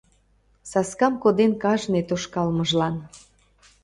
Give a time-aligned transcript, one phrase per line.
[0.69, 2.95] Саскам коден кажне тошкалмыжлан.